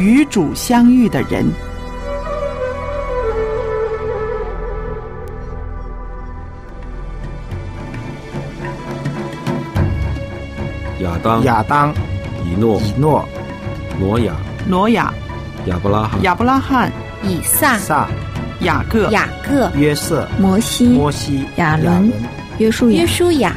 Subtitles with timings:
[0.00, 1.44] 与主相遇的人。
[11.00, 11.92] 亚当、亚当、
[12.46, 13.28] 以诺、以诺、
[13.98, 14.34] 挪亚、
[14.66, 15.12] 挪亚、
[15.66, 16.90] 亚伯拉罕、亚伯拉罕、
[17.22, 18.08] 以撒、撒、
[18.60, 22.10] 雅各、雅各、约瑟、摩西、摩西、亚伦、
[22.56, 23.54] 约书亚约、书亚、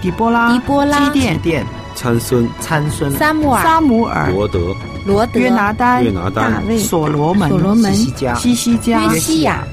[0.00, 4.72] 底波拉、狄波拉基甸、殿、参孙、参孙、撒母耳、撒母耳、罗德、
[5.04, 9.64] 罗德、约拿丹、约拿丹大卫、所罗门、所罗门西西加、西西加、约西亚、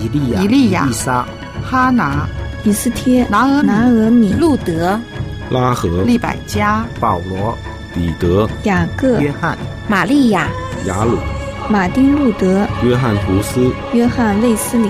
[0.00, 1.26] 以利亚、以利亚以撒、
[1.62, 2.26] 哈拿、
[2.64, 4.98] 以斯帖、拿俄米拿俄米、路德、
[5.50, 7.56] 拉合、利百加、保罗、
[7.94, 9.56] 彼得、雅各、约翰、
[9.88, 10.48] 玛利亚、
[10.86, 11.18] 雅鲁、
[11.68, 14.88] 马丁路德、约翰图斯、约翰卫斯理。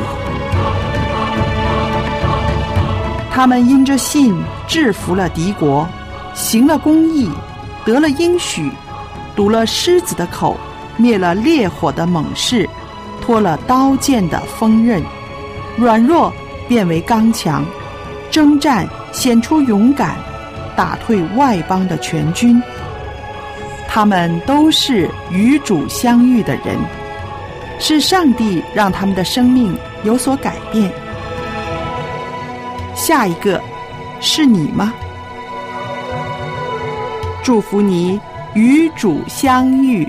[3.32, 4.36] 他们因着信
[4.68, 5.88] 制服了敌国，
[6.34, 7.30] 行了公义，
[7.86, 8.70] 得了应许，
[9.34, 10.56] 堵了狮子的口，
[10.96, 12.68] 灭了烈火的猛士，
[13.20, 15.02] 脱了刀剑的锋刃，
[15.76, 16.32] 软弱
[16.68, 17.64] 变为刚强，
[18.30, 20.16] 征战显出勇敢，
[20.76, 22.62] 打退外邦的全军。
[23.88, 26.76] 他们都是与主相遇的人，
[27.78, 30.92] 是上帝让他们的生命有所改变。
[32.94, 33.60] 下一个
[34.20, 34.92] 是你吗？
[37.42, 38.20] 祝福你
[38.54, 40.04] 与主相遇。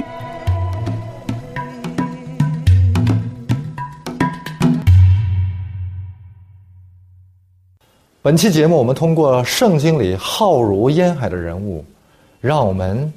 [8.24, 11.86] 本期节目，我们通过圣经里浩如烟海的人物，
[12.40, 13.12] 让我们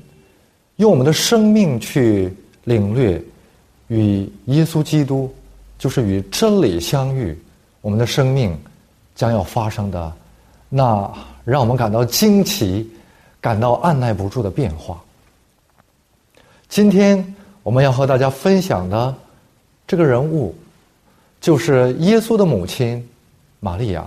[0.77, 2.30] 用我们的生命去
[2.64, 3.22] 领略
[3.89, 5.34] 与耶稣基督，
[5.78, 7.34] 就是与真理相遇，
[7.80, 8.55] 我们的生命
[9.14, 10.12] 将要发生的
[10.69, 11.11] 那
[11.47, 12.86] 让我们感到惊奇、
[13.41, 15.02] 感到按耐不住的变化。
[16.75, 17.25] 今天
[17.62, 19.14] 我们要和大家分享的
[19.86, 20.53] 这个人物，
[21.40, 23.08] 就是耶稣的母亲
[23.61, 24.05] 玛利亚。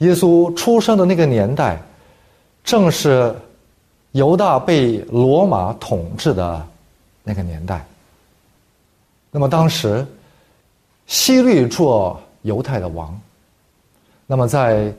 [0.00, 1.80] 耶稣出生的那个年代，
[2.62, 3.34] 正是
[4.10, 6.62] 犹大被罗马统治的
[7.24, 7.82] 那个年代。
[9.30, 10.06] 那么当时，
[11.06, 13.18] 希律做犹太的王。
[14.26, 14.92] 那么在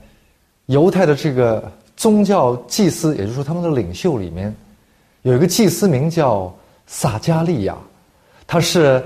[0.65, 4.55] 犹太的这个宗教祭司，也就是说他们的领袖里面，
[5.23, 6.53] 有一个祭司名叫
[6.85, 7.75] 撒加利亚，
[8.45, 9.03] 他是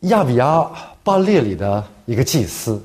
[0.00, 0.70] 亚比亚
[1.04, 2.82] 巴列里的一个祭司。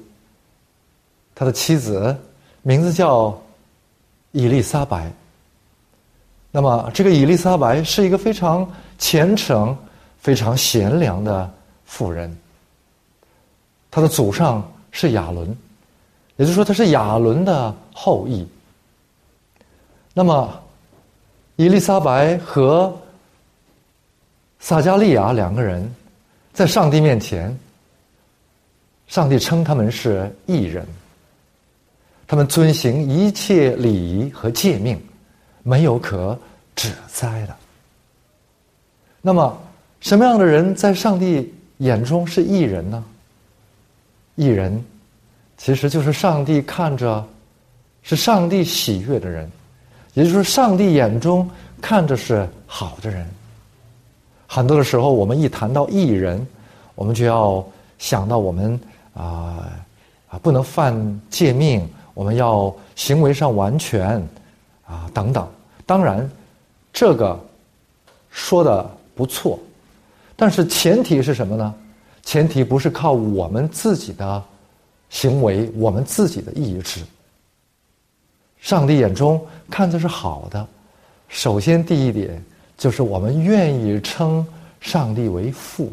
[1.34, 2.16] 他的妻子
[2.61, 3.40] 名字叫
[4.31, 5.11] 伊丽莎白。
[6.51, 9.75] 那么，这个伊丽莎白是一个非常虔诚、
[10.19, 11.50] 非常贤良的
[11.85, 12.35] 妇人。
[13.90, 15.47] 她的祖上是亚伦，
[16.35, 18.45] 也就是说，她是亚伦的后裔。
[20.13, 20.61] 那么，
[21.61, 22.91] 伊丽莎白和
[24.59, 25.88] 撒加利亚两个人
[26.51, 27.55] 在上帝面前，
[29.05, 30.83] 上帝称他们是异人。
[32.25, 34.99] 他们遵行一切礼仪和诫命，
[35.61, 36.35] 没有可
[36.75, 37.55] 指摘的。
[39.22, 39.55] 那么，
[39.99, 43.03] 什么样的人在上帝眼中是异人呢？
[44.33, 44.83] 异人，
[45.57, 47.23] 其实就是上帝看着，
[48.01, 49.47] 是上帝喜悦的人，
[50.13, 51.49] 也就是，上帝眼中
[51.81, 53.25] 看着是好的人。
[54.47, 56.45] 很多的时候，我们一谈到义人，
[56.95, 57.66] 我们就要
[57.97, 58.79] 想到我们
[59.13, 59.69] 啊
[60.27, 61.88] 啊，不能犯诫命。
[62.13, 64.22] 我们要行为上完全，
[64.85, 65.47] 啊，等等。
[65.85, 66.29] 当然，
[66.91, 67.39] 这个
[68.29, 68.85] 说的
[69.16, 69.57] 不错，
[70.35, 71.73] 但是前提是什么呢？
[72.22, 74.43] 前提不是靠我们自己的
[75.09, 76.99] 行为，我们自己的意志。
[78.61, 80.66] 上帝眼中看的是好的。
[81.27, 82.41] 首先，第一点
[82.77, 84.45] 就是我们愿意称
[84.79, 85.91] 上帝为父。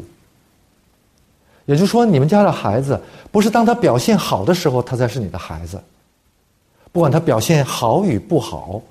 [1.65, 2.99] 也就是说，你们家的孩子
[3.31, 5.81] 不是当他表现好的时候，他才是你的孩子。
[6.91, 8.81] 不管他表现好与不好，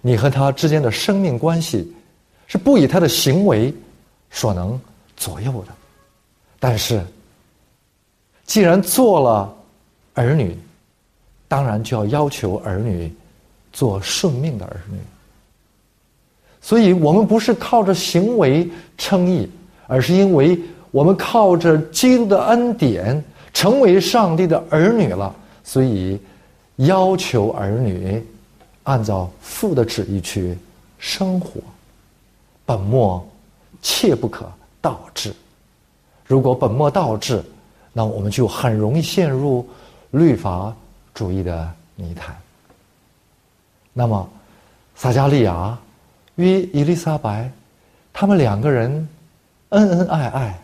[0.00, 1.92] 你和他之间的生命关系
[2.46, 3.74] 是不以他的行为
[4.30, 4.80] 所能
[5.16, 5.72] 左右的。
[6.60, 7.04] 但是，
[8.44, 9.56] 既然做了
[10.14, 10.56] 儿女，
[11.48, 13.12] 当然就要要求儿女
[13.78, 14.98] 做顺命的儿女。
[16.60, 19.48] 所以我们不是靠着行为称义，
[19.86, 20.58] 而是因为
[20.90, 23.22] 我们靠着基督的恩典
[23.52, 26.18] 成为上帝的儿女了，所以。
[26.86, 28.24] 要求儿女
[28.84, 30.56] 按照父的旨意去
[30.96, 31.60] 生活，
[32.64, 33.28] 本末
[33.82, 34.48] 切不可
[34.80, 35.34] 倒置。
[36.24, 37.42] 如果本末倒置，
[37.92, 39.68] 那我们就很容易陷入
[40.12, 40.72] 律法
[41.12, 42.36] 主义的泥潭。
[43.98, 44.30] 那么，
[44.94, 45.76] 撒加利亚
[46.36, 47.50] 与伊丽莎白，
[48.12, 49.08] 他们两个人
[49.70, 50.56] 恩恩爱爱，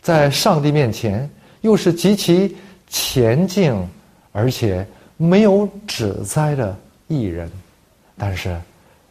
[0.00, 1.30] 在上帝面前
[1.60, 2.56] 又是极其
[2.88, 3.88] 虔敬，
[4.32, 4.84] 而且
[5.16, 6.76] 没有指摘的
[7.06, 7.48] 艺人。
[8.18, 8.60] 但是，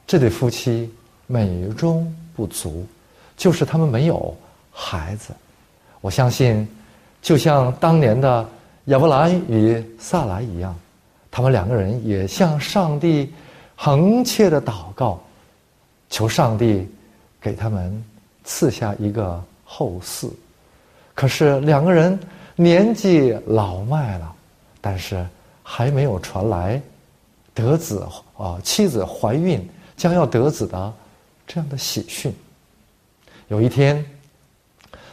[0.06, 0.94] 这对夫妻
[1.26, 2.86] 美中不足，
[3.38, 4.36] 就是他们没有
[4.70, 5.34] 孩子。
[6.02, 6.68] 我相信，
[7.22, 8.46] 就像当年的
[8.88, 10.78] 亚伯兰与萨来一样，
[11.32, 13.32] 他们两个人也向上帝
[13.84, 15.20] 恒切的祷告，
[16.08, 16.88] 求上帝
[17.42, 18.06] 给他们
[18.44, 20.30] 赐下一个后嗣。
[21.16, 22.20] 可是两个人
[22.56, 24.32] 年纪老迈了，
[24.80, 25.26] 但是
[25.64, 26.80] 还没有传来
[27.56, 28.08] 得子
[28.38, 29.68] 啊，妻子怀孕
[29.98, 30.94] 将要得子的
[31.48, 32.32] 这样的喜讯。
[33.48, 34.06] 有一天。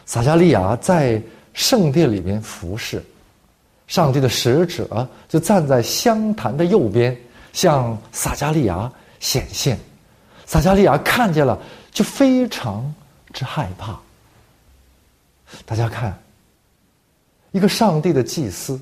[0.04, 1.20] 撒加利亚在
[1.52, 3.04] 圣殿里面服侍，
[3.86, 7.14] 上帝的使者就站在香坛的右边，
[7.52, 8.90] 向撒加利亚
[9.20, 9.78] 显现。
[10.46, 11.58] 撒加利亚看见了，
[11.90, 12.94] 就非常
[13.32, 13.98] 之害怕。
[15.66, 16.18] 大家看，
[17.52, 18.80] 一个上帝的祭司，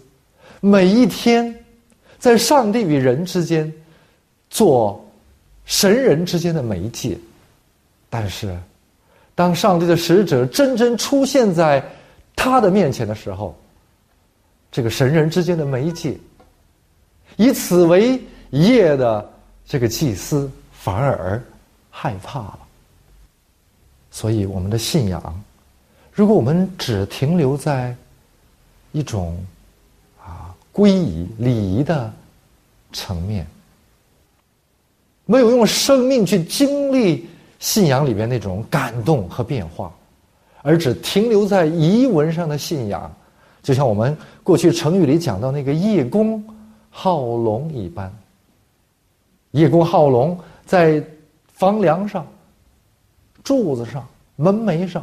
[0.61, 1.55] 每一天
[2.19, 3.73] 在上帝与人之间
[4.51, 5.05] 做
[5.65, 7.19] 神人之间的媒介，
[8.09, 8.57] 但是。
[9.35, 11.85] 当上帝的使者真正出现在
[12.35, 13.55] 他的面前的时候，
[14.73, 16.17] 这个神人之间的媒介，
[17.37, 18.19] 以此为
[18.51, 19.31] 夜的
[19.67, 21.43] 这个祭司反而
[21.91, 22.59] 害怕了。
[24.11, 25.43] 所以，我们的信仰，
[26.13, 27.95] 如果我们只停留在
[28.93, 29.37] 一种
[30.25, 32.13] 啊皈依礼仪的
[32.93, 33.47] 层面，
[35.25, 37.29] 没有用生命去经历。
[37.59, 39.91] 信仰里边那种感动和变化，
[40.61, 43.11] 而只停留在遗文上的信仰，
[43.63, 46.45] 就像我们过去成语里讲到那个叶公
[46.91, 48.13] 好龙一般。
[49.57, 51.03] 叶公好龙在
[51.47, 52.27] 房梁上、
[53.43, 54.07] 柱子上、
[54.37, 55.03] 门楣上，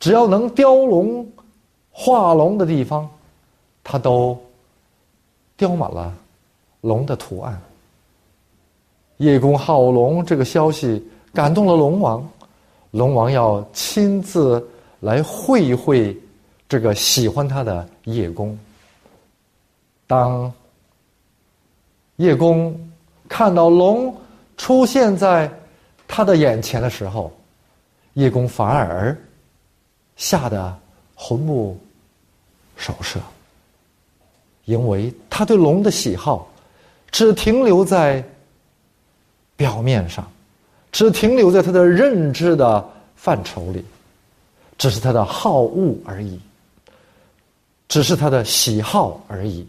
[0.00, 1.24] 只要能雕龙、
[1.92, 3.08] 画龙的地方，
[3.84, 4.36] 他都
[5.56, 6.12] 雕满了
[6.80, 7.60] 龙的图案。
[9.18, 11.02] 叶公好龙这个消息。
[11.34, 12.26] 感动了龙王，
[12.90, 14.66] 龙王要亲自
[14.98, 16.18] 来会会
[16.68, 18.58] 这个喜欢他的叶公。
[20.06, 20.50] 当
[22.16, 22.87] 叶公
[23.28, 24.16] 看到龙
[24.56, 25.50] 出现在
[26.06, 27.32] 他的眼前的时候，
[28.14, 29.16] 叶公反而
[30.16, 30.76] 吓得
[31.14, 31.78] 魂不
[32.76, 33.20] 守舍，
[34.64, 36.50] 因为他对龙的喜好
[37.10, 38.24] 只停留在
[39.56, 40.28] 表面上。
[40.90, 42.82] 只停留在他的认知的
[43.14, 43.84] 范畴里，
[44.78, 46.40] 只是他的好恶而已，
[47.88, 49.68] 只是他的喜好而已。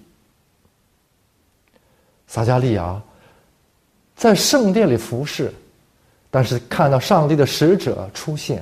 [2.25, 2.99] 撒加利亚
[4.19, 5.49] 在圣殿里服侍，
[6.29, 8.61] 但是看到上帝的使者出现，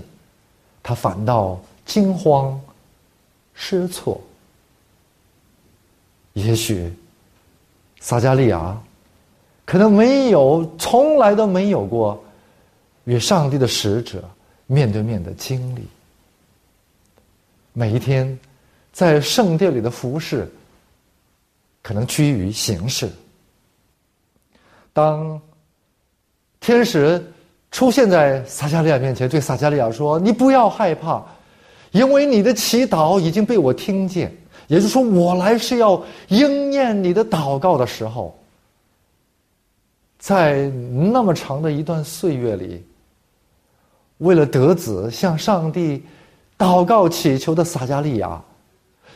[0.83, 2.61] 他反倒惊慌
[3.55, 4.21] 失措。
[6.33, 6.93] 也许
[7.99, 8.79] 撒加利亚
[9.65, 12.23] 可能没有，从来都没有过。
[13.05, 14.23] 与上帝的使者
[14.67, 15.81] 面对面的经历，
[17.73, 18.37] 每一天
[18.93, 20.47] 在圣殿里的服侍，
[21.81, 23.09] 可能趋于形式。
[24.93, 25.41] 当
[26.67, 27.25] 天使
[27.71, 31.23] 出现在撒加利亚面前，对撒加利亚说：“你不要害怕，
[31.91, 34.35] 因为你的祈祷已经被我听见。
[34.67, 38.37] 也就是说，我来是要应验你的祷告的时候，
[40.19, 40.69] 在
[41.09, 42.85] 那么长的一段岁月里。”
[44.19, 46.03] 为了得子，向上帝
[46.57, 48.43] 祷告祈求的撒加利亚，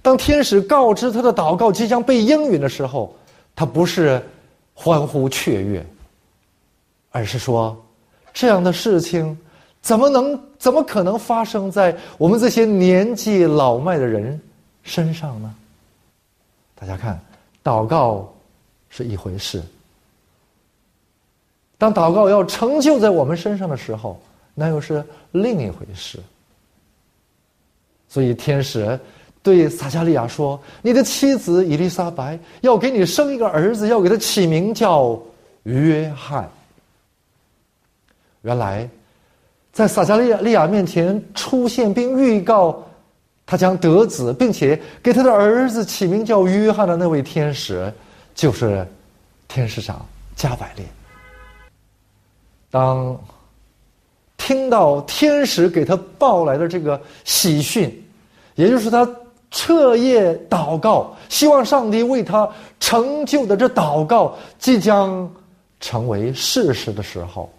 [0.02, 3.14] 当天使告知他的祷告即将被应允的时候，
[3.54, 4.24] 他不是
[4.74, 5.86] 欢呼雀跃，
[7.12, 7.80] 而是说：
[8.34, 9.38] 这样的事情
[9.82, 14.40] 怎么能、怎么可能发生在我们这些年纪老迈的人
[14.84, 15.54] 身上呢？
[16.76, 17.20] 大家看，
[17.64, 18.34] 祷告
[18.90, 19.62] 是一回事，
[21.78, 24.20] 当祷告要成就在我们身上的时候。
[24.54, 26.20] 那又是另一回事。
[28.10, 29.00] 所以天使
[29.42, 35.18] 对撒加利亚说：“你的妻子伊丽莎白要给你生一个儿子，要给他起名叫
[35.64, 36.48] 约翰。”
[38.42, 38.90] 原来，
[39.72, 42.84] 在撒加利亚利亚面前出现并预告
[43.46, 47.92] 他将得子，并且给他的儿子起名叫约翰的那位天使，
[48.36, 48.88] 就是
[49.48, 50.06] 天使长
[50.36, 50.86] 加百列。
[52.70, 53.20] 当。
[54.44, 58.04] 听到天使给他报来的这个喜讯，
[58.56, 59.08] 也就是他
[59.52, 65.32] 彻夜祷告，希望上帝为他成就的这祷告即将
[65.80, 67.54] 成为事实的时候，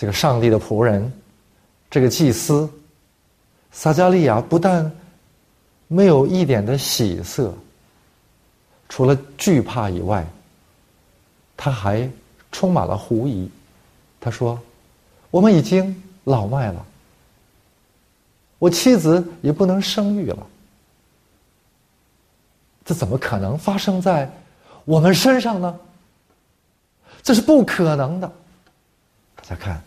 [0.00, 1.12] 这个上帝的仆人
[1.90, 2.66] 这个祭司
[3.70, 4.90] 撒加利亚不但
[5.88, 7.52] 没有一点的喜色，
[8.88, 10.26] 除了惧怕以外，
[11.54, 12.10] 他还
[12.50, 13.50] 充满了狐疑。
[14.18, 14.58] 他说
[15.30, 16.86] ：“我们已经老迈了，
[18.58, 20.46] 我妻子也不能生育了，
[22.86, 24.32] 这怎么可能发生在
[24.86, 25.78] 我们身上呢？
[27.22, 28.32] 这是不可能的。”
[29.36, 29.82] 大家看，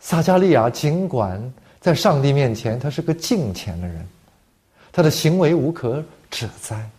[0.00, 1.40] 撒加利亚尽管
[1.80, 4.04] 在上帝面前他是个敬虔的人，
[4.90, 6.90] 他的行为无可指摘，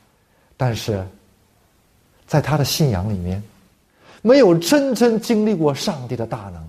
[0.56, 1.06] 但是
[2.26, 3.42] 在他的信仰里面。
[4.24, 6.64] 没有真正经历过上帝的大能，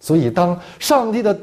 [0.00, 1.38] 所以当上帝的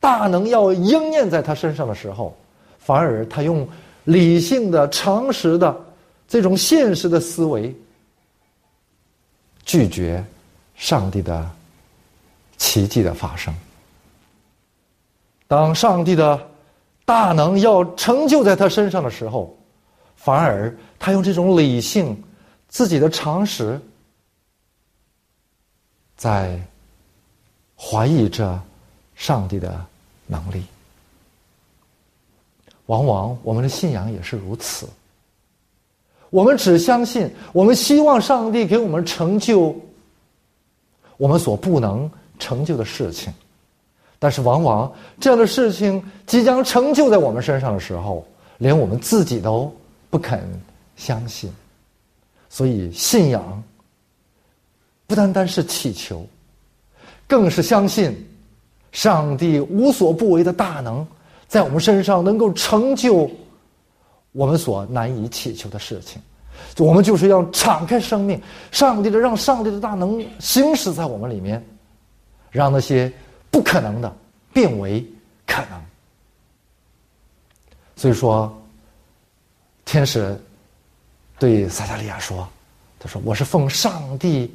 [0.00, 2.34] 大能要应验在他身上的时候，
[2.78, 3.68] 反而他用
[4.04, 5.78] 理性的、常识的
[6.26, 7.76] 这种现实的思维
[9.66, 10.24] 拒绝
[10.76, 11.46] 上帝的
[12.56, 13.54] 奇迹的发生。
[15.46, 16.48] 当上帝的
[17.04, 19.56] 大能要成就在他身上的时候，
[20.16, 22.22] 反而他用这种理性、
[22.68, 23.80] 自己的常识。
[26.16, 26.58] 在
[27.76, 28.58] 怀疑着
[29.14, 29.84] 上帝的
[30.26, 30.64] 能力，
[32.86, 34.88] 往往我们的信仰也是如此。
[36.30, 39.78] 我们只相信，我们希望上帝给我们成就
[41.18, 43.32] 我们所不能成就的事情，
[44.18, 48.26] 但是往往这样的事情即将成就在我们身上的时候，
[48.58, 49.72] 连我们自己都
[50.10, 50.48] 不肯
[50.96, 51.52] 相信，
[52.48, 53.62] 所以信仰。
[55.08, 56.26] 不单单是祈求，
[57.28, 58.12] 更是相信
[58.90, 61.06] 上帝无所不为的大能，
[61.46, 63.30] 在我们身上能够成就
[64.32, 66.20] 我们所难以祈求的事情。
[66.78, 71.64] 我们就是要敞开生命，上帝的让上帝的大能行使在我们里面，
[72.56, 73.12] 让那些
[73.50, 74.12] 不可能的
[74.52, 75.04] 变为
[75.46, 75.80] 可能。
[77.94, 78.52] 所以说，
[79.84, 80.36] 天使
[81.38, 82.48] 对撒加利亚说
[82.98, 84.50] ：“他说我是奉上帝。”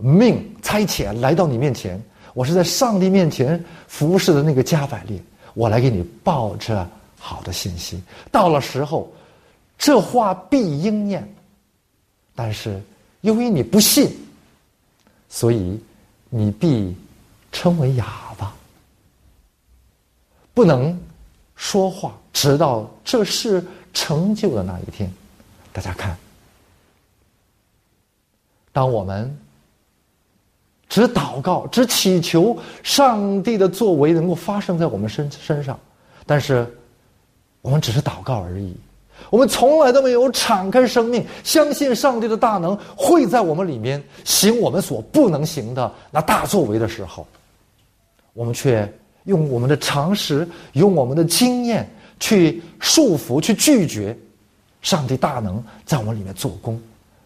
[0.00, 2.02] 命差遣来到你面前，
[2.32, 5.22] 我是在上帝面前服侍的那个加百列，
[5.54, 6.84] 我来给你报这
[7.16, 8.02] 好的信息。
[8.32, 9.08] 到了时候，
[9.78, 11.32] 这话必应验。
[12.34, 12.82] 但是
[13.20, 14.10] 由于你不信，
[15.28, 15.80] 所以
[16.28, 16.92] 你必
[17.54, 18.04] 称为哑
[18.36, 18.52] 巴，
[20.52, 21.00] 不能
[21.54, 25.10] 说话，直到这事成就的那一天。
[25.72, 26.14] 大家看，
[28.72, 29.34] 当我们。
[30.86, 35.76] 只祷告，只祈求上帝的作为能够发生在我们身身上，
[36.24, 36.72] 但是
[37.62, 38.76] 我们只是祷告而已，
[39.28, 47.26] 我们从来都没有敞开生命，相信上帝的大能会在我们里面行我们所不能行的那大作为的时候，
[48.34, 48.86] 我们却
[49.24, 51.88] 用我们的常识、用我们的经验
[52.20, 54.14] 去束缚、去拒绝
[54.82, 56.78] 上帝大能在我们里面做工，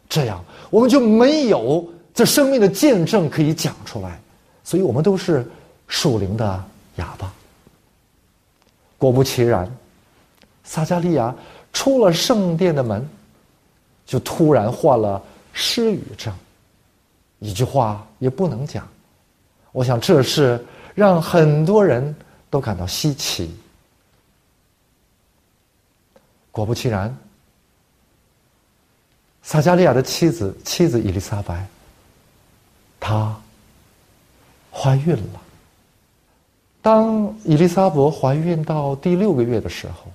[0.09, 1.85] 这样我们就没有。
[2.15, 4.21] 这生命的见证可以讲出来，
[4.65, 5.49] 所以我们都是
[5.87, 6.65] 属灵的
[6.97, 7.33] 哑巴。
[8.97, 9.71] 果不其然，
[10.65, 11.33] 撒加利亚
[11.73, 13.09] 出了圣殿的门，
[14.05, 15.23] 就突然患了
[15.53, 16.35] 失语症，
[17.39, 18.85] 一句话也不能讲。
[19.71, 20.61] 我想这是
[20.99, 22.13] 让很多人
[22.51, 23.57] 都感到稀奇。
[26.51, 27.17] 果不其然，
[29.45, 31.65] 撒加利亚的妻子妻子伊丽莎白。
[32.99, 33.33] 她
[34.73, 35.41] 怀孕了。
[36.83, 40.11] 当伊丽莎白怀孕到第六个月的时候，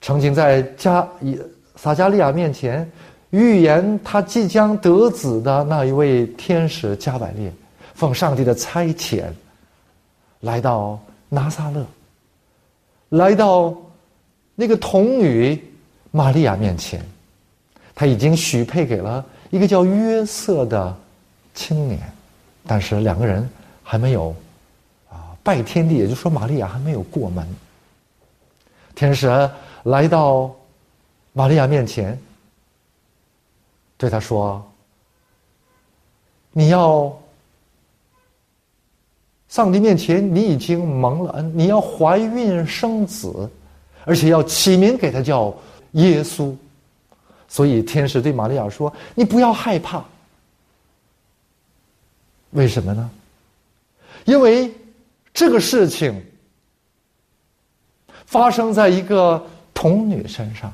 [0.00, 1.40] 曾经在加以
[1.76, 2.90] 撒加利亚面前
[3.30, 7.52] 预言他即将得子的那一位天使加百列，
[7.94, 9.24] 奉上帝的差遣，
[10.40, 11.86] 来到拿撒勒，
[13.10, 13.74] 来到
[14.54, 15.62] 那个童女
[16.10, 17.04] 玛利亚面前，
[17.94, 19.24] 他已经许配给了。
[19.50, 20.96] 一个叫约瑟的
[21.54, 22.00] 青年，
[22.66, 23.48] 但是两个人
[23.84, 24.34] 还没有
[25.08, 27.46] 啊拜天地，也就是说，玛利亚还没有过门。
[28.96, 29.28] 天使
[29.84, 30.52] 来到
[31.32, 32.18] 玛利亚面前，
[33.96, 34.64] 对他说
[36.50, 37.16] ：“你要
[39.54, 43.48] 上帝面前，你已经蒙了恩，你要怀孕生子，
[44.04, 45.54] 而且要起名给他叫
[45.92, 46.52] 耶稣。”
[47.46, 50.04] 所以天使对玛利亚说：“你不要害怕。
[52.50, 53.08] 为什么呢？
[54.24, 54.74] 因为
[55.32, 56.20] 这个事情
[58.26, 59.40] 发生在一个
[59.72, 60.72] 童女身上。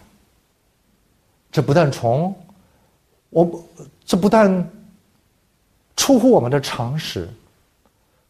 [1.52, 2.34] 这不但从
[3.28, 3.62] 我，
[4.06, 4.50] 这不但
[5.96, 7.28] 出出乎我们的常识，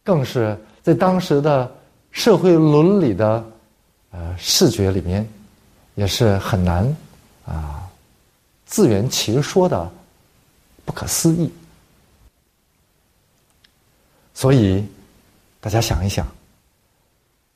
[0.02, 1.70] 更是在当时的
[2.10, 3.44] 社会伦理的
[4.10, 5.28] 呃视觉里面，
[5.94, 6.96] 也是很难
[7.44, 7.88] 啊
[8.64, 9.90] 自圆其说的
[10.84, 11.52] 不可思议。
[14.34, 14.84] 所以，
[15.60, 16.26] 大家想一想，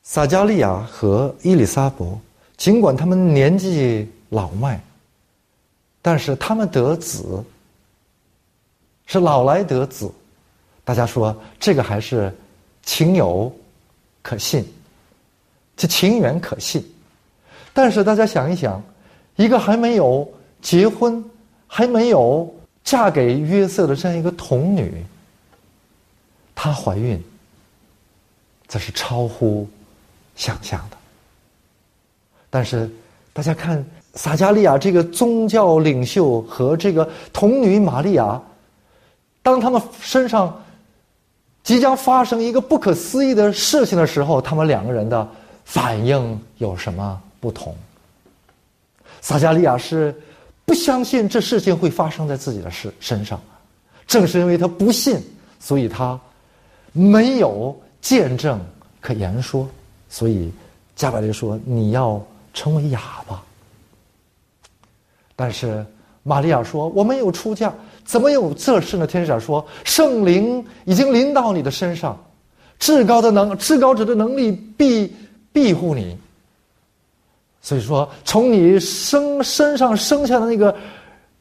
[0.03, 2.21] 撒加利亚和伊丽莎伯，
[2.59, 4.79] 尽管他们年纪老迈，
[6.03, 7.43] 但是他们得子，
[9.07, 10.13] 是老来得子。
[10.85, 12.33] 大家说这个还是
[12.83, 13.51] 情有
[14.23, 14.65] 可信，
[15.77, 16.85] 这情缘可信。
[17.73, 18.83] 但是大家想一想，
[19.37, 21.25] 一个还没有结婚、
[21.67, 25.05] 还没有嫁给约瑟的这样一个童女。
[26.55, 27.21] 她怀孕，
[28.69, 29.69] 这是超乎
[30.37, 30.97] 想象的。
[32.49, 32.89] 但是，
[33.33, 38.41] 大家看撒加利亚这个宗教领袖和这个童女玛利亚，
[39.43, 40.64] 当他们身上
[41.65, 45.29] 即将发生一个不可思议的事情的时候，他们两个人的
[45.65, 47.75] 反应有什么不同？
[49.21, 50.15] 撒加利亚是
[50.65, 53.41] 不相信这事情会发生在自己的身身上，
[54.07, 55.21] 正是因为他不信，
[55.59, 56.17] 所以他。
[56.97, 58.65] 没有见证
[59.01, 59.69] 可言说，
[60.09, 60.53] 所以
[60.95, 63.43] 加百列说：“你要成为哑巴。”
[65.35, 65.85] 但是
[66.23, 67.75] 玛利亚说：“我没有出嫁，
[68.05, 72.19] 怎么有这事呢？”天使长说：“圣灵已经临到你的身上，
[72.79, 75.15] 至高的能，至高者的能力必
[75.53, 76.17] 庇护你。
[77.61, 80.75] 所以说，从你生身上生下的那个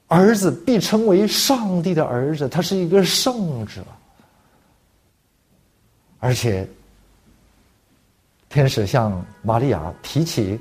[0.07, 3.81] 儿子，必成为上帝的儿子，他是一个圣者。”
[6.19, 6.65] 而且，
[8.47, 10.57] 天使向玛利亚提起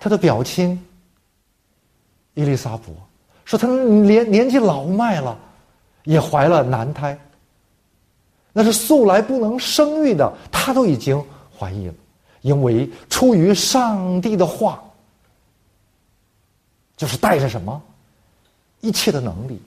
[0.00, 0.76] 他的表亲
[2.34, 2.92] 伊丽莎伯，
[3.48, 5.34] 说他年年纪老迈了，
[6.04, 7.18] 也怀了男胎。
[8.52, 11.18] 那是素来不能生育的，她都已经
[11.58, 11.94] 怀孕了，
[12.42, 14.82] 因为出于上帝的话，
[16.94, 17.80] 就是带着什么
[18.82, 19.58] 一切的能力，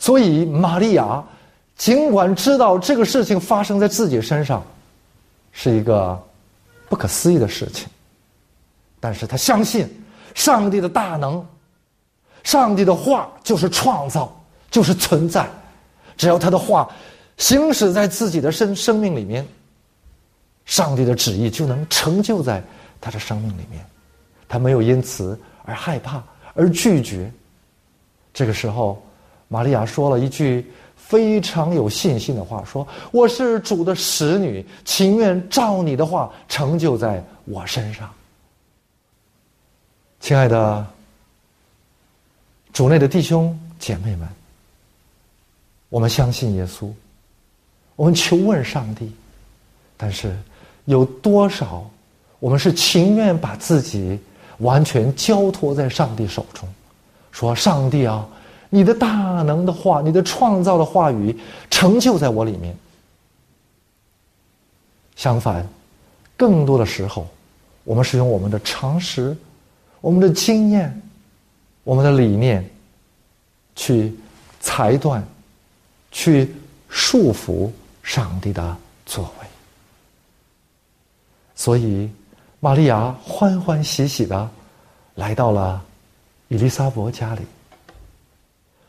[0.00, 1.24] 所以玛利亚。
[1.76, 4.64] 尽管知道这个事情发生在自己身上，
[5.52, 6.20] 是一个
[6.88, 7.88] 不可思议的事情，
[8.98, 9.88] 但是他相信
[10.34, 11.44] 上帝的大能，
[12.42, 14.30] 上帝的话就是创造，
[14.70, 15.48] 就是存在，
[16.16, 16.90] 只要他的话
[17.38, 19.46] 行使在自己的生生命里面，
[20.66, 22.62] 上帝的旨意就能成就在
[23.00, 23.84] 他的生命里面，
[24.46, 27.32] 他没有因此而害怕而拒绝。
[28.32, 29.02] 这个时候，
[29.48, 30.70] 玛利亚说了一句。
[30.96, 38.08] 非常有信心的话说：“我是主的使女，情愿照你的话成就在我身上。”
[40.24, 40.86] 亲爱的
[42.72, 44.26] 主内的弟兄姐妹们，
[45.90, 46.90] 我们相信耶稣，
[47.94, 49.12] 我们求问上帝，
[49.98, 50.34] 但是
[50.86, 51.84] 有多少
[52.38, 54.18] 我们是情愿把自己
[54.60, 56.66] 完全交托在上帝手中？
[57.30, 58.26] 说上帝啊！
[58.70, 62.74] 你的大能的话，你的创造的话语成就在我里面。
[65.16, 65.68] 相反，
[66.34, 67.28] 更多的时候，
[67.84, 69.36] 我们是用我们的常识、
[70.04, 71.00] 我们的经验、
[71.82, 72.62] 我们的理念
[73.74, 74.14] 去
[74.60, 75.26] 裁断、
[76.12, 76.54] 去
[76.90, 77.70] 束缚
[78.02, 79.46] 上帝的作为。
[81.54, 82.10] 所以，
[82.60, 84.46] 玛利亚欢欢喜喜的
[85.14, 85.82] 来到了
[86.48, 87.40] 伊丽莎伯家里。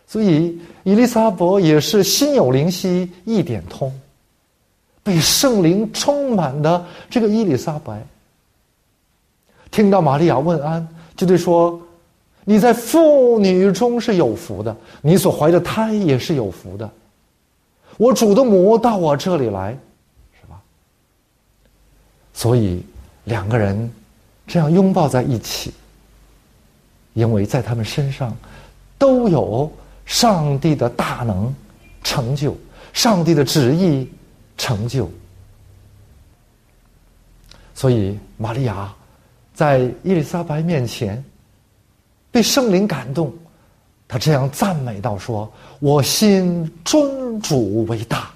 [0.05, 3.89] 所以，伊丽莎伯也是心有灵犀一点通，
[5.01, 8.05] 被圣灵充满的这个伊丽莎白，
[9.71, 11.79] 听到玛利亚问安，就对说
[12.45, 16.89] ：“你在妇女中是有福的，你所怀的胎也是有福的。
[17.97, 19.77] 我主的母到我这里来，
[20.39, 20.61] 是吧？”
[22.33, 22.83] 所以
[23.23, 23.91] 两个人
[24.45, 25.73] 这样拥抱在一起，
[27.13, 28.35] 因为在他们身上
[28.97, 29.71] 都有。
[30.07, 31.51] 上帝的大能
[32.03, 32.55] 成就，
[32.93, 34.07] 上帝的旨意
[34.55, 35.09] 成就。
[37.73, 38.93] 所以，玛利亚
[39.55, 41.23] 在伊丽莎白面前
[42.29, 43.33] 被圣灵感动，
[44.07, 48.29] 他这样赞美道：“说我心尊主为大，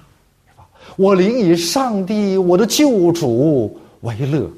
[0.96, 4.50] 我灵以上帝我的救主为乐。”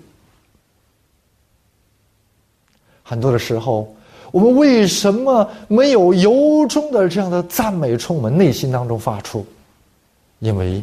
[3.03, 3.95] 很多的时候。
[4.33, 9.45] 我们为什么没有由衷的这样的赞美从我们内心当中发出？
[10.39, 10.83] 因为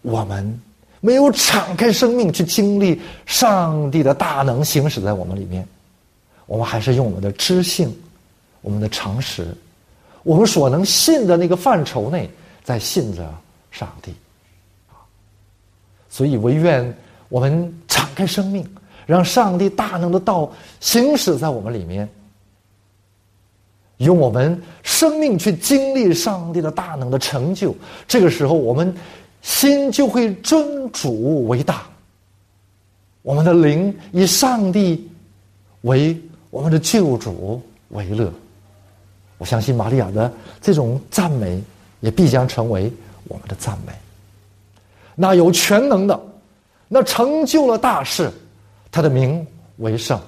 [0.00, 0.58] 我们
[1.00, 5.66] 没有敞开生命去经历上帝的大能行使在我们里面，
[6.46, 7.96] 我们还是用我们的知性、
[8.60, 9.56] 我们的常识、
[10.22, 12.28] 我们所能信的那个范畴内，
[12.62, 13.34] 在信着
[13.70, 14.14] 上帝。
[16.10, 16.94] 所以，唯愿
[17.28, 18.68] 我们敞开生命，
[19.06, 22.08] 让上帝大能的道行驶在我们里面，
[23.98, 27.74] 用我们生命去经历上帝的大能的成就。
[28.08, 28.92] 这个时候，我们
[29.42, 31.82] 心就会尊主为大，
[33.22, 35.08] 我们的灵以上帝
[35.82, 36.18] 为
[36.50, 38.32] 我们的救主为乐。
[39.38, 41.62] 我相信玛利亚的这种赞美，
[42.00, 42.92] 也必将成为
[43.28, 43.92] 我们的赞美。
[45.14, 46.20] 那有全能的，
[46.88, 48.30] 那成就了大事，
[48.90, 49.46] 他的名
[49.78, 50.20] 为圣。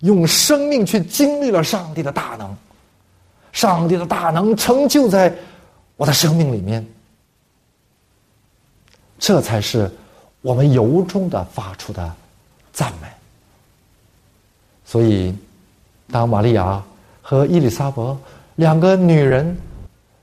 [0.00, 2.56] 用生命去经历了上帝的大能，
[3.52, 5.34] 上帝的大能成就在
[5.96, 6.86] 我的生命里面，
[9.20, 9.88] 这才是
[10.40, 12.12] 我们由衷的发出的
[12.72, 13.06] 赞美。
[14.84, 15.32] 所以，
[16.10, 16.82] 当玛利亚。
[17.22, 18.02] 和伊丽莎白
[18.56, 19.56] 两个女人，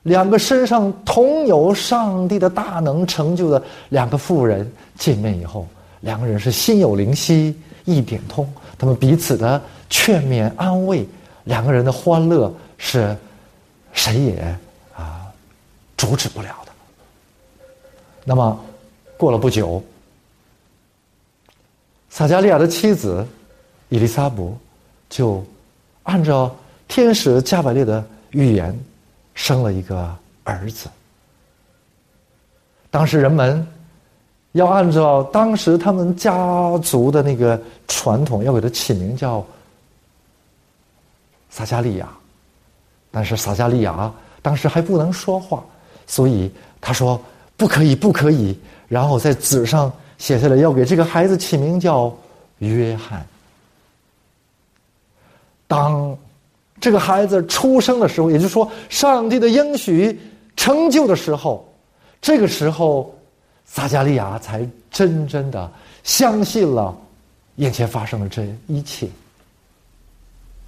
[0.02, 5.66] 两个身上同有上帝的大能成就的两个妇人见面以后，
[6.00, 11.08] 两个人是心有灵犀一点通，他们彼此的劝勉安慰，
[11.44, 13.16] 两个人的欢乐是
[13.94, 14.58] 谁也
[14.94, 15.22] 啊
[15.96, 16.72] 阻止不了的。
[18.22, 18.60] 那么
[19.18, 19.82] 过了不久，
[22.08, 23.26] 撒加利亚的妻子
[23.90, 24.42] 伊丽莎白
[25.10, 25.44] 就
[26.04, 26.50] 按照。
[26.90, 28.74] 天使加百列的预言，
[29.34, 30.88] 生了一个儿子。
[32.90, 33.68] 当时人们
[34.52, 39.44] 要按照当时他们家族的那个传统，要给他起名叫
[41.50, 42.08] 撒加利亚。
[43.10, 45.62] 但是撒加利亚当时还不能说话，
[46.06, 46.50] 所以
[46.80, 47.20] 他说
[47.54, 48.58] 不可以，不可以。
[48.88, 52.16] 然后在纸上写下来，要给这个孩子起名叫
[52.58, 53.26] 约翰。
[55.66, 56.16] 当。
[56.80, 60.16] 这个孩子出生的时候，也就是说，上帝的应许
[60.56, 61.68] 成就的时候，
[62.22, 63.12] 这个时候，
[63.66, 65.68] 撒加利亚才真正的
[66.04, 66.96] 相信了
[67.56, 69.08] 眼前发生的这一切。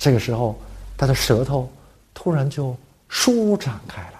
[0.00, 0.58] 这个时候，
[0.96, 1.70] 他的舌头
[2.12, 2.76] 突然就
[3.08, 4.19] 舒展开了，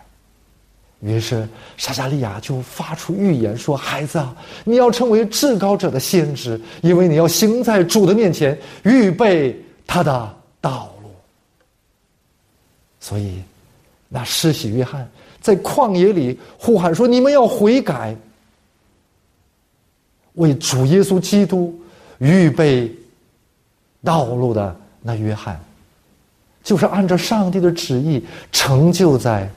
[1.00, 11.10] 于是撒加利亚就发出预言说：“孩子啊，你要成为至高者的先知，因为你要行在主的面前，预备他的道路。”
[13.00, 13.42] 所以，
[14.08, 15.08] 那施洗约翰
[15.40, 18.14] 在旷野里呼喊说：“你们要悔改，
[20.34, 21.74] 为主耶稣基督
[22.18, 22.94] 预备
[24.04, 25.58] 道路的那约翰，
[26.62, 29.50] 就是按照上帝的旨意成就在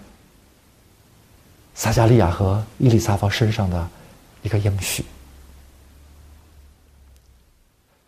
[1.75, 3.87] 撒加利亚和伊丽莎白身上的
[4.41, 5.03] 一个应许。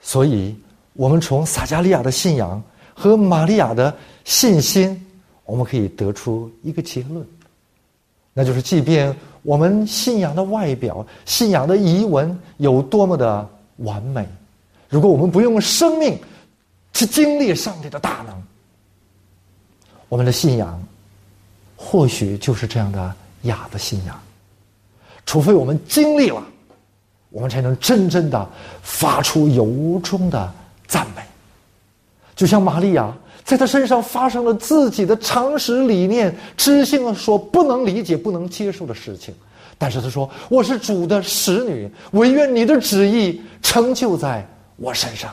[0.01, 0.55] 所以，
[0.93, 2.61] 我们从撒加利亚的信仰
[2.93, 4.99] 和玛利亚的信心。”
[5.45, 7.23] 我们可以得出一个结论，
[8.33, 14.27] 那就是，即便我们信仰的外表、信仰的遗文有多么的完美，
[14.89, 16.19] 如果我们不用生命
[16.93, 18.43] 去经历上帝的大能，
[20.09, 20.83] 我们的信仰
[21.75, 24.19] 或许就是这样的雅的信仰。
[25.25, 26.43] 除非我们经历了，
[27.31, 28.47] 我们才能真正的
[28.83, 30.53] 发出由衷的
[30.85, 31.21] 赞美，
[32.35, 33.11] 就像玛利亚。
[33.43, 39.31] 在她身上发生了自己的常识理念、知性所不能理解、不能接受的事情，
[39.77, 44.43] 但是她说：“我是主的使女，唯愿你的旨意成就在
[44.77, 45.31] 我身上。”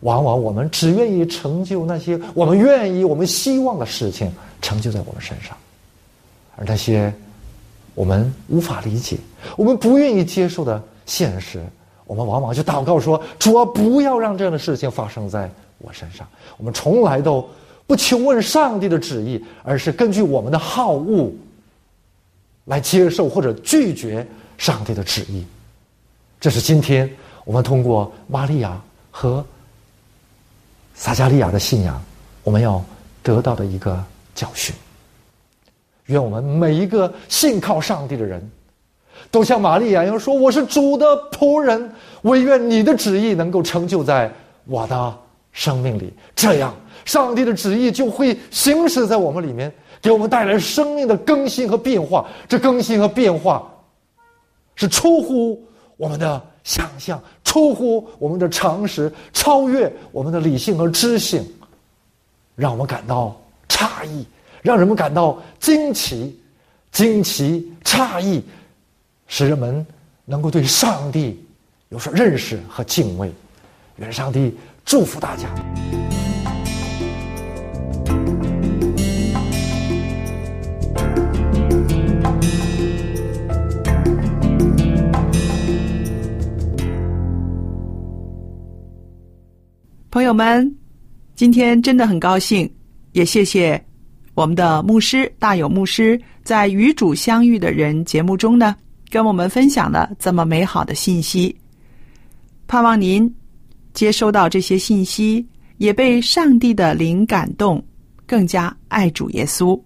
[0.00, 5.56] 往往我们只愿意成就那些我们愿意、我们希望的事情，成就在我们身上，
[6.60, 7.12] 而那些
[7.94, 9.16] 我们无法理解、
[9.56, 11.64] 我们不愿意接受的现实，
[12.04, 15.50] 我们往往就祷告说：“主啊，不要让这样的事情发生在。”
[15.82, 17.48] 我身上，我们从来都
[17.86, 21.32] 不求问上帝的旨意，而是根据我们的好恶
[22.66, 24.26] 来接受或者拒绝
[24.58, 25.42] 上帝的旨意。
[26.38, 27.10] 这是今天
[27.46, 28.78] 我们通过玛利亚
[29.10, 29.42] 和
[30.94, 31.98] 撒加利亚的信仰，
[32.44, 32.84] 我们要
[33.22, 34.74] 得到的一个教训。
[36.10, 38.50] 愿我们每一个信靠上帝的人，
[39.30, 41.90] 都像玛利亚一样说：“我是主的仆人，
[42.22, 44.30] 唯愿你的旨意能够成就在
[44.66, 45.14] 我的。”
[45.52, 46.72] 生命里，这样
[47.04, 49.70] 上帝的旨意就会行驶在我们里面，
[50.00, 52.24] 给我们带来生命的更新和变化。
[52.46, 53.68] 这更新和变化
[54.76, 55.60] 是出乎
[55.96, 61.44] 我们的想象，出乎我们的常识，超越我们的理性和知性，
[62.54, 63.36] 让我们感到
[63.68, 64.24] 诧异，
[64.62, 66.38] 让人们感到惊奇
[66.92, 68.42] 惊奇诧异
[69.26, 69.84] 使人们
[70.24, 71.42] 能够对上帝
[71.88, 73.32] 有所认识和敬畏。
[73.96, 75.48] 愿上帝祝福大家。
[90.10, 90.76] 朋友们
[91.36, 92.68] 今天真的很高兴
[93.12, 93.82] 也谢谢
[94.34, 98.74] 我们的牧师大有牧师在《与主相遇的人》节目中呢，
[99.10, 101.54] 跟我们分享了这么美好的信息。
[102.66, 103.32] 盼望您
[103.92, 105.44] 接收到这些信息，
[105.78, 107.84] 也被上帝的灵感动，
[108.26, 109.78] 更加爱主耶稣。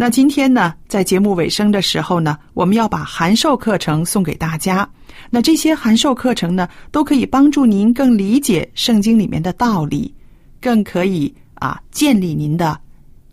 [0.00, 4.88] 那今天呢，在节目尾声的时候呢，我们要把函授课程送给大家。
[5.28, 10.14] 那这些函授课程呢，都可以帮助您更理解圣经里面的道理，
[10.60, 12.80] 更可以啊建立您的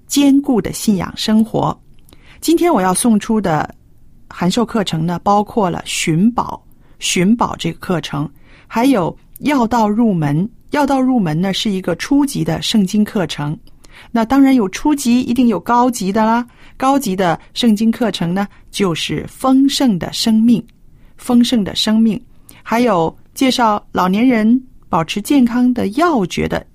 [0.07, 1.77] 坚固的信仰生活。
[2.41, 3.73] 今天我要送出的
[4.29, 6.61] 函授课程呢，包括了寻宝、
[6.99, 8.29] 寻宝这个课程，
[8.67, 10.47] 还有要道入门。
[10.71, 13.57] 要道入门呢，是一个初级的圣经课程。
[14.11, 16.45] 那当然有初级，一定有高级的啦。
[16.75, 20.61] 高级的圣经课程呢，就是丰盛的生命。
[21.15, 22.21] 丰盛的生命，
[22.61, 26.65] 还有介绍老年人保持健康的要诀的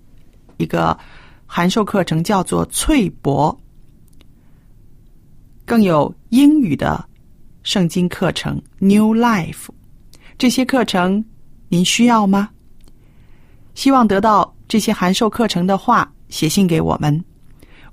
[0.57, 0.99] 一个
[1.53, 3.59] 函授课程，叫做翠博。
[5.65, 7.05] 更有英语的
[7.65, 9.67] 圣经课程 New Life，
[10.39, 11.25] 这些课程
[11.69, 12.51] 您需要吗？
[13.75, 17.25] 希望得到这些函授课程的话，写信给我们。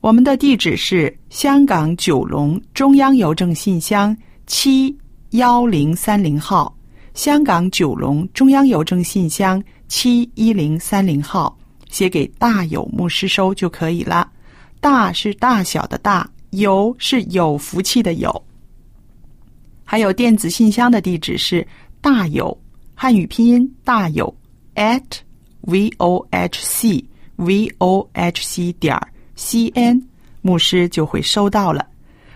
[0.01, 4.15] 我们的地址是香港九龙中央邮政信箱
[4.45, 4.95] 七。
[5.31, 6.73] 幺零三零号，
[7.13, 11.57] 香港九龙中央邮政信箱七一零三零号，
[11.97, 14.29] 写给大有牧师收就可以了。
[14.79, 18.43] 大是大小的大，有是有福气的有。
[19.83, 21.67] 还有电子信箱的地址是
[21.99, 22.55] 大有
[22.93, 24.31] 汉语拼音大有
[24.75, 25.01] at
[25.61, 27.03] v o h c
[27.37, 28.95] v o h c 点
[29.35, 29.99] c n，
[30.43, 31.83] 牧师就会收到了。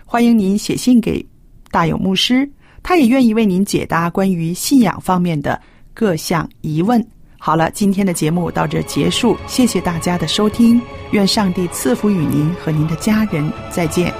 [0.04, 1.24] 欢迎您写信给
[1.70, 2.50] 大有牧师。
[2.82, 5.62] 他也愿意为您解答关于信仰方面的
[5.94, 7.00] 各项疑问。
[7.44, 14.14] 好了，今天的节目到这结束，谢谢大家的收听，愿上帝赐福与您和您的家人，再见。